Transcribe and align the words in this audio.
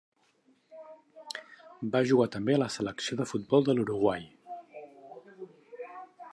Va 1.95 2.01
jugar 2.13 2.27
també 2.37 2.57
a 2.57 2.61
la 2.63 2.71
selecció 2.77 3.19
de 3.21 3.29
futbol 3.35 3.69
de 3.71 3.77
l'Uruguai. 3.79 4.29